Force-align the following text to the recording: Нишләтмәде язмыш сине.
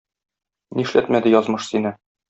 Нишләтмәде 0.81 1.37
язмыш 1.37 1.71
сине. 1.75 1.97